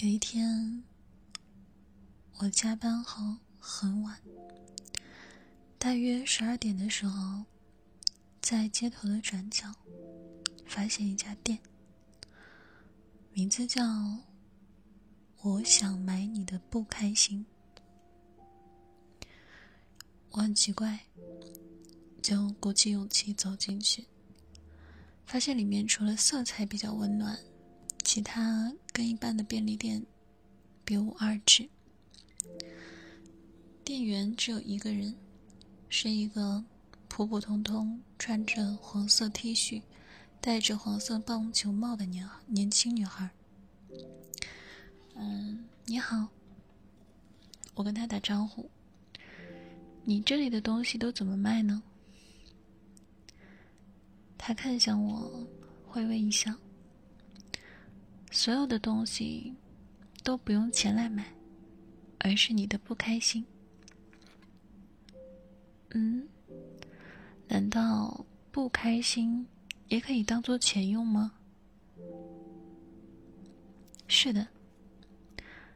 [0.00, 0.84] 有一天，
[2.36, 4.16] 我加班后很晚，
[5.76, 7.44] 大约十二点的时候，
[8.40, 9.74] 在街头的转角
[10.64, 11.58] 发现一家店，
[13.32, 13.82] 名字叫
[15.42, 17.44] “我想买你的不开心”。
[20.30, 20.96] 我很奇怪，
[22.22, 24.06] 就鼓起勇气走进去，
[25.26, 27.36] 发现里面除了色彩比较温暖。
[28.18, 30.04] 其他跟一般的便利店
[30.84, 31.68] 别无二致。
[33.84, 35.14] 店员只有一个人，
[35.88, 36.64] 是一个
[37.06, 39.80] 普普通通穿着黄色 T 恤、
[40.40, 43.30] 戴着黄色棒球帽的年年轻女孩。
[45.14, 46.26] 嗯，你好。
[47.76, 48.68] 我跟她打招呼。
[50.02, 51.80] 你这里的东西都怎么卖呢？
[54.36, 55.46] 她看向我，
[55.94, 56.52] 微微一笑。
[58.48, 59.52] 所有的东西
[60.24, 61.22] 都不用钱来买，
[62.18, 63.44] 而是你的不开心。
[65.90, 66.26] 嗯，
[67.46, 69.46] 难道不开心
[69.88, 71.34] 也可以当做钱用吗？
[74.06, 74.48] 是的，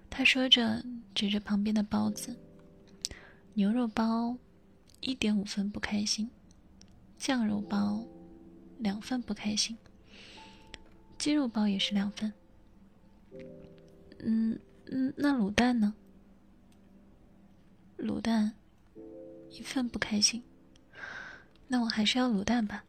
[0.09, 0.83] 他说着，
[1.15, 2.34] 指着旁边的包子，
[3.53, 4.34] 牛肉包
[5.00, 6.31] 一点五分不开心，
[7.19, 8.03] 酱肉包
[8.78, 9.77] 两份不开心，
[11.19, 12.33] 鸡肉包也是两份。
[14.23, 15.92] 嗯嗯，那卤蛋呢？
[17.98, 18.53] 卤蛋
[19.51, 20.42] 一份不开心，
[21.69, 22.84] 那我还是要卤蛋吧。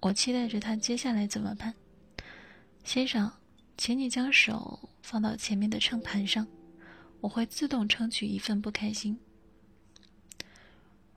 [0.00, 1.74] 我期待着他接下来怎么办。
[2.84, 3.30] 先生，
[3.76, 6.46] 请你将手放到前面的秤盘上，
[7.20, 9.18] 我会自动称取一份不开心。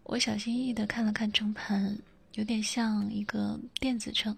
[0.03, 1.97] 我小心翼翼的看了看秤盘，
[2.33, 4.35] 有点像一个电子秤，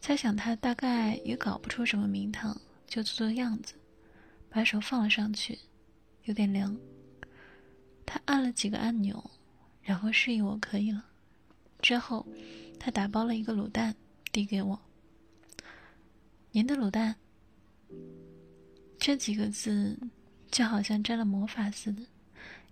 [0.00, 2.60] 猜想他大概也搞不出什么名堂。
[2.92, 3.72] 就做做样子，
[4.50, 5.58] 把手放了上去，
[6.24, 6.76] 有点凉。
[8.04, 9.30] 他按了几个按钮，
[9.80, 11.02] 然后示意我可以了。
[11.80, 12.26] 之后，
[12.78, 13.96] 他打包了一个卤蛋
[14.30, 14.78] 递给我。
[16.50, 17.16] 您的卤蛋。
[18.98, 19.98] 这几个字
[20.50, 22.02] 就好像沾了魔法似的，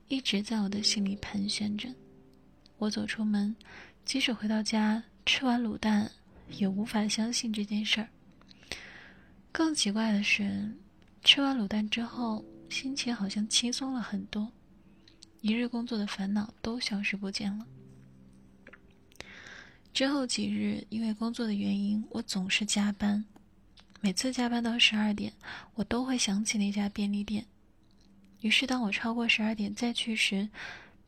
[0.08, 1.88] 一直在我的心里盘旋着。
[2.76, 3.56] 我走出门，
[4.04, 6.12] 即使回到家吃完卤蛋，
[6.50, 8.08] 也无法相信这件事儿。
[9.60, 10.74] 更奇怪的是，
[11.22, 14.50] 吃完卤蛋之后，心情好像轻松了很多，
[15.42, 17.66] 一日工作的烦恼都消失不见了。
[19.92, 23.22] 之后几日，因为工作的原因，我总是加班，
[24.00, 25.30] 每次加班到十二点，
[25.74, 27.44] 我都会想起那家便利店。
[28.40, 30.48] 于是，当我超过十二点再去时，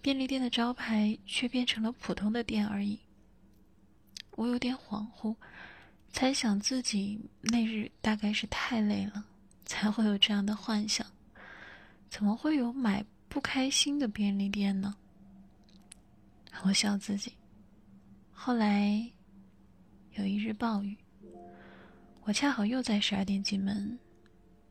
[0.02, 2.98] 便利店的招牌却变成了普通的店而已。
[4.32, 5.36] 我有点恍惚。
[6.12, 9.25] 猜想自己那日大概是太累了，
[9.65, 11.05] 才会有这样的幻想。
[12.11, 14.95] 怎么会有买不开心的便利店呢？
[16.65, 17.33] 我笑自己。
[18.31, 19.11] 后来
[20.12, 20.97] 有一日暴雨，
[22.25, 23.99] 我恰好又在十二点进门，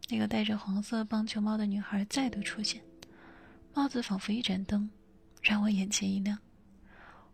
[0.09, 2.81] 那个戴着黄色棒球帽的女孩再度出现，
[3.73, 4.89] 帽子仿佛一盏灯，
[5.41, 6.37] 让我眼前一亮。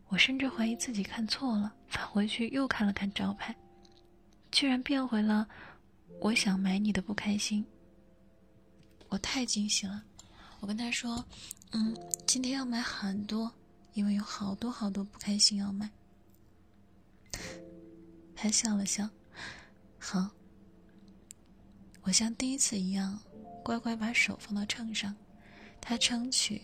[0.08, 3.54] 我甚至怀疑自己看错了，返回去又看了看招牌。
[4.58, 5.48] 居然变回了
[6.20, 7.64] 我想买你的不开心，
[9.08, 10.04] 我太惊喜了。
[10.62, 11.24] 我跟他说
[11.74, 11.96] ：“嗯，
[12.26, 13.54] 今天要买很多，
[13.94, 15.88] 因为有好多好多不开心要买。”
[18.36, 19.08] 他笑了笑，
[20.00, 20.28] 好。
[22.02, 23.20] 我像第一次一样，
[23.64, 25.16] 乖乖把手放到秤上，
[25.80, 26.64] 他称取。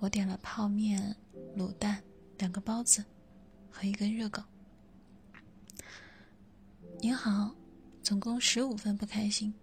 [0.00, 1.14] 我点了泡面、
[1.56, 2.02] 卤蛋、
[2.38, 3.04] 两个包子
[3.70, 4.42] 和一根热狗。
[7.06, 7.54] 您好，
[8.02, 9.54] 总共十五分不开心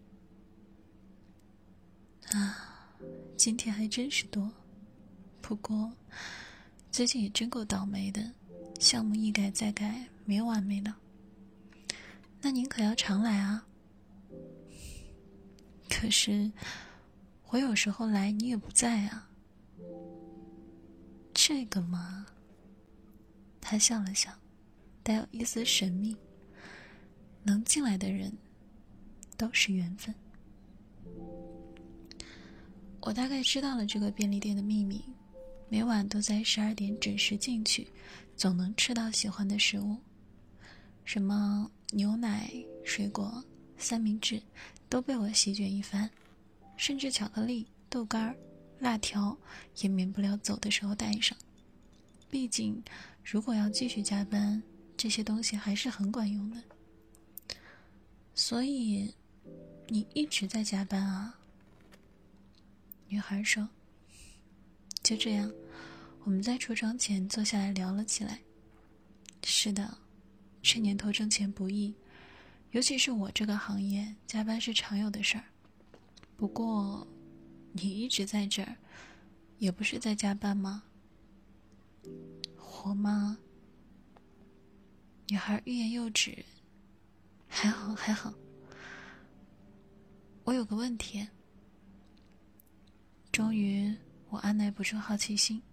[2.31, 2.95] 啊！
[3.35, 4.49] 今天还真是多，
[5.41, 5.91] 不过
[6.89, 8.31] 最近也真够倒霉的，
[8.79, 10.95] 项目一改再改，没完没了。
[12.39, 13.67] 那您可要常来啊！
[15.89, 16.49] 可是
[17.49, 19.29] 我有时候来，你也不在啊。
[21.33, 22.25] 这个嘛，
[23.59, 24.31] 他笑了笑，
[25.03, 26.15] 带有一丝神秘。
[27.43, 28.31] 能进来的人，
[29.37, 30.13] 都是缘分。
[33.01, 35.03] 我大概知道了这个便利店的秘密，
[35.67, 37.87] 每晚都在十二点准时进去，
[38.37, 39.97] 总能吃到喜欢的食物，
[41.03, 42.49] 什么牛奶、
[42.85, 43.43] 水果、
[43.77, 44.41] 三明治，
[44.87, 46.09] 都被我席卷一番，
[46.77, 48.33] 甚至巧克力、豆干、
[48.79, 49.37] 辣条
[49.81, 51.37] 也免不了走的时候带上。
[52.29, 52.81] 毕竟，
[53.21, 54.63] 如果要继续加班，
[54.95, 56.57] 这些东西还是很管用的。
[58.35, 59.13] 所以，
[59.87, 61.39] 你一直在加班啊？”
[63.07, 63.69] 女孩说
[65.03, 65.51] ：“就这样，
[66.23, 68.39] 我们在橱窗前坐下来聊了起来。
[69.43, 69.97] 是的，
[70.61, 71.93] 这年头挣钱不易，
[72.71, 75.43] 尤其是我这个行业，加班是常有的事儿。
[76.35, 77.07] 不过，
[77.73, 78.75] 你一直在这儿，
[79.59, 80.83] 也不是在加班吗？
[82.57, 83.37] 活吗？”
[85.29, 86.43] 女孩欲言又止。
[87.63, 88.33] 还好，还好。
[90.43, 91.25] 我有个问题。
[93.31, 93.95] 终于，
[94.27, 95.63] 我按耐不住好奇心。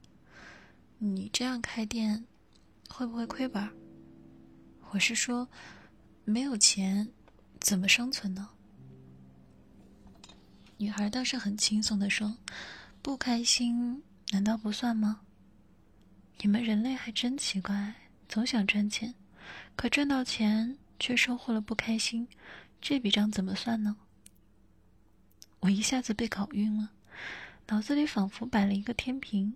[0.99, 2.25] 你这样开店，
[2.89, 3.69] 会不会亏本？
[4.91, 5.49] 我是说，
[6.25, 7.09] 没有钱，
[7.59, 8.49] 怎么生存呢？
[10.77, 12.39] 女孩倒是很轻松的说
[13.03, 14.01] ：“不开心，
[14.31, 15.23] 难道不算吗？
[16.39, 17.93] 你们人类还真奇怪，
[18.29, 19.13] 总想赚钱，
[19.75, 22.29] 可赚到钱却收获了不开心，
[22.81, 23.97] 这笔账怎么算呢？”
[25.59, 26.93] 我一下子被搞晕了。
[27.67, 29.53] 脑子里仿佛摆了一个天平，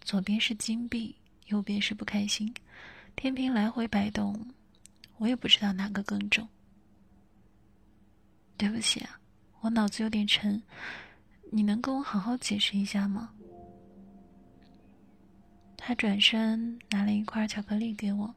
[0.00, 2.52] 左边是金币，右边是不开心。
[3.16, 4.52] 天平来回摆动，
[5.16, 6.46] 我也不知道哪个更重。
[8.56, 9.18] 对不起啊，
[9.60, 10.62] 我脑子有点沉，
[11.50, 13.32] 你能跟我好好解释一下吗？
[15.76, 18.34] 他转身拿了一块巧克力给我，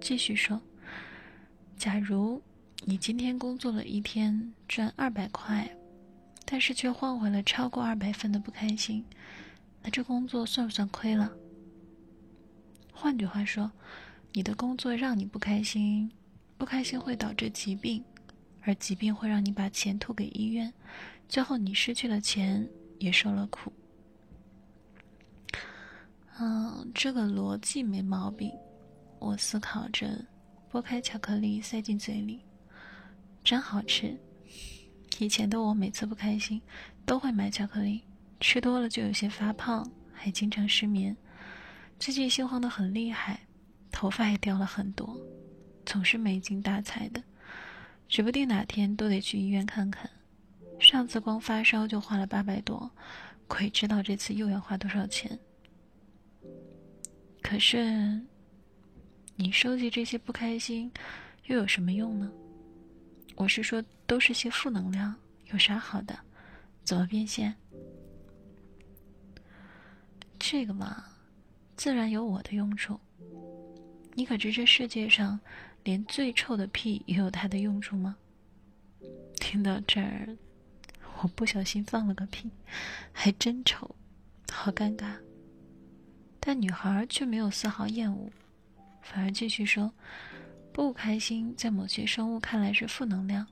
[0.00, 0.60] 继续说
[1.80, 2.42] ：“假如
[2.84, 5.66] 你今天工作了一天，赚二百块。”
[6.44, 9.04] 但是却换回了超过二百分的不开心，
[9.82, 11.32] 那这工作算不算亏了？
[12.92, 13.70] 换句话说，
[14.32, 16.10] 你的工作让你不开心，
[16.58, 18.02] 不开心会导致疾病，
[18.62, 20.72] 而疾病会让你把钱吐给医院，
[21.28, 22.68] 最后你失去了钱，
[22.98, 23.72] 也受了苦。
[26.40, 28.50] 嗯，这个逻辑没毛病。
[29.20, 30.26] 我思考着，
[30.70, 32.40] 剥开巧克力塞进嘴里，
[33.42, 34.16] 真好吃。
[35.18, 36.62] 以前的我每次不开心，
[37.04, 38.04] 都会买巧克力，
[38.38, 41.16] 吃多了就有些发胖，还经常失眠。
[41.98, 43.40] 最近心慌的很厉害，
[43.90, 45.20] 头发也掉了很多，
[45.84, 47.22] 总是没精打采的，
[48.08, 50.08] 指不定哪天都得去医院看看。
[50.78, 52.90] 上次光发烧就花了八百多，
[53.48, 55.38] 鬼知道这次又要花多少钱。
[57.42, 58.24] 可是，
[59.40, 60.92] 你收集这些不开心，
[61.46, 62.30] 又有什么用呢？
[63.36, 65.14] 我是说，都是些负能量，
[65.50, 66.14] 有啥好的？
[66.84, 67.54] 怎么变现？
[70.38, 71.02] 这个嘛，
[71.74, 73.00] 自然有我的用处。
[74.12, 75.40] 你可知这世界上，
[75.84, 78.16] 连最臭的屁也有它的用处吗？
[79.36, 80.36] 听到这儿，
[81.22, 82.50] 我不小心放了个屁，
[83.10, 83.96] 还真臭，
[84.52, 85.14] 好尴尬。
[86.38, 88.30] 但女孩却没有丝毫厌恶，
[89.02, 89.92] 反而继续说。
[90.72, 93.44] 不开心，在某些生物看来是负能量，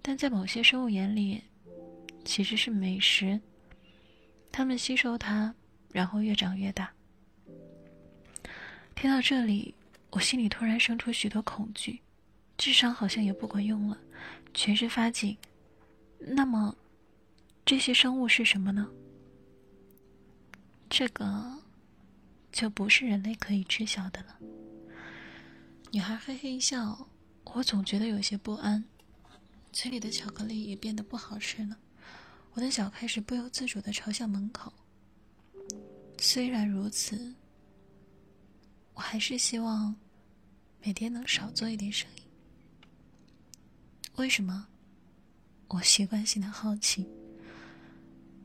[0.00, 1.44] 但在某些生物眼里，
[2.24, 3.38] 其实是美食。
[4.50, 5.54] 它们吸收它，
[5.92, 6.90] 然后越长越大。
[8.94, 9.74] 听到这里，
[10.10, 12.00] 我心里突然生出许多恐惧，
[12.56, 13.98] 智商好像也不管用了，
[14.54, 15.36] 全身发紧。
[16.18, 16.74] 那么，
[17.66, 18.88] 这些生物是什么呢？
[20.88, 21.58] 这个，
[22.50, 24.38] 就不是人类可以知晓的了。
[25.92, 27.08] 女孩嘿嘿一笑，
[27.44, 28.84] 我总觉得有些不安，
[29.72, 31.78] 嘴里的巧克力也变得不好吃了，
[32.52, 34.72] 我的脚开始不由自主的朝向门口。
[36.18, 37.34] 虽然如此，
[38.94, 39.94] 我还是希望
[40.82, 42.22] 每天能少做一点生意。
[44.16, 44.66] 为什么？
[45.68, 47.06] 我习惯性的好奇，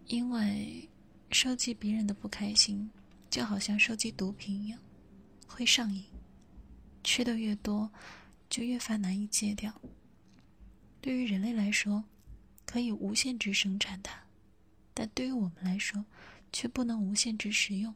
[0.07, 0.87] 因为
[1.31, 2.89] 收集别人的不开心，
[3.29, 4.79] 就好像收集毒品一样，
[5.47, 6.03] 会上瘾。
[7.03, 7.91] 吃的越多，
[8.49, 9.81] 就越发难以戒掉。
[10.99, 12.03] 对于人类来说，
[12.65, 14.23] 可以无限制生产它，
[14.93, 16.05] 但对于我们来说，
[16.53, 17.93] 却不能无限制食用。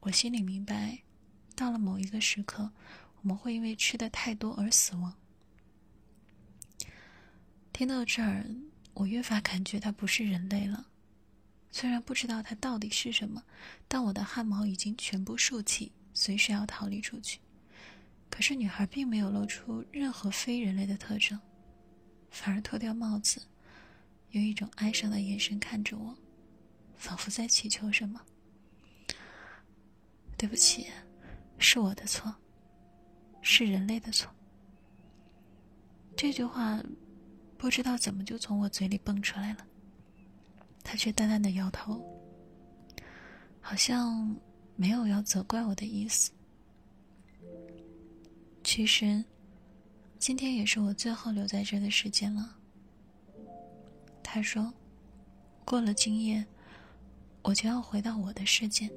[0.00, 1.00] 我心里明白，
[1.54, 2.70] 到了某一个时刻，
[3.20, 5.14] 我们会因为吃的太多而死亡。
[7.72, 8.46] 听到这儿，
[8.94, 10.86] 我越发感觉它不是人类了。
[11.72, 13.44] 虽然不知道它到底是什么，
[13.88, 15.92] 但我的汗毛已经全部竖起。
[16.12, 17.40] 随时要逃离出去，
[18.28, 21.40] 可是女孩并没有露出任何非人类的特征，
[22.30, 23.40] 反而脱掉帽子，
[24.30, 26.14] 用一种哀伤的眼神看着我，
[26.96, 28.20] 仿佛在祈求什么。
[30.36, 30.88] 对不起，
[31.58, 32.34] 是我的错，
[33.40, 34.30] 是人类的错。
[36.16, 36.82] 这句话
[37.56, 39.66] 不知道怎么就从我嘴里蹦出来了，
[40.82, 42.04] 他却淡淡的摇头，
[43.60, 44.36] 好像。
[44.80, 46.30] 没有要责怪我的意思。
[48.64, 49.22] 其实，
[50.18, 52.56] 今天也是我最后留在这的时间了。
[54.22, 54.72] 他说
[55.66, 56.46] ：“过了今夜，
[57.42, 58.90] 我就要回到我的世界。”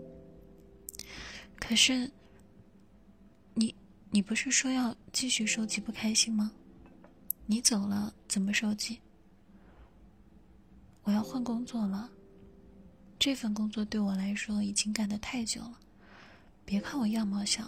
[1.59, 2.09] 可是，
[3.53, 3.75] 你
[4.09, 6.53] 你不是说要继续收集不开心吗？
[7.45, 9.01] 你走了怎么收集？
[11.03, 12.09] 我要换工作了。
[13.24, 15.80] 这份工作对我来说已经干得太久了。
[16.65, 17.65] 别看我样貌小，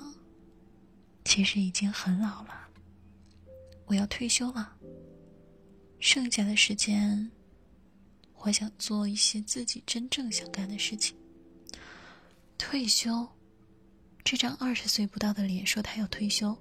[1.23, 2.67] 其实已经很老了。
[3.85, 4.75] 我要退休了。
[5.97, 7.31] 剩下的时间，
[8.39, 11.15] 我想做一些自己真正想干的事情。
[12.57, 13.25] 退休，
[14.25, 16.53] 这张二十岁不到的脸说他要退休，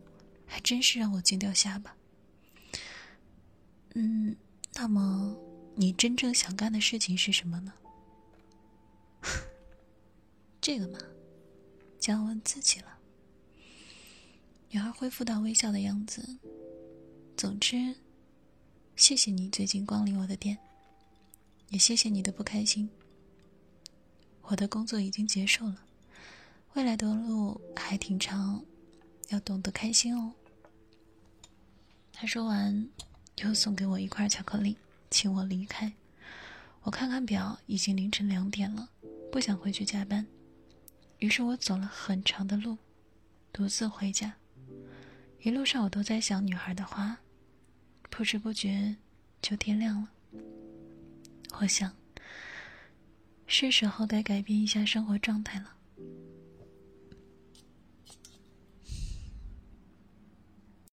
[0.47, 1.97] 还真是让我惊掉下巴。
[3.97, 4.37] 嗯，
[4.73, 5.37] 那么
[5.75, 7.73] 你真正想干的事情是什么呢？
[10.65, 10.99] 这个嘛，
[12.01, 12.99] 就要问自己了。
[14.71, 16.39] 女孩恢复到微笑的样子。
[17.37, 17.95] 总之。
[18.97, 20.57] 谢谢你最近光临我的店，
[21.69, 22.89] 也谢谢你的不开心。
[24.41, 25.85] 我的工作已经结束了，
[26.73, 28.65] 未来的路还挺长，
[29.29, 30.33] 要懂得开心哦。
[32.11, 32.89] 他说完，
[33.43, 34.79] 又送给我一块巧克力，
[35.11, 35.93] 请我离开。
[36.85, 38.89] 我看看表，已经凌晨两点了，
[39.31, 40.25] 不想回去加班，
[41.25, 42.77] 于是我走了很长的路，
[43.51, 44.35] 独自回家。
[45.41, 47.17] 一路上我都在想女孩的话。
[48.11, 48.95] 不知不觉
[49.41, 50.09] 就天亮了。
[51.61, 51.97] 我想，
[53.47, 55.74] 是时候该改变一下生活状态了。